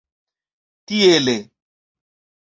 Tiele. 0.87 1.35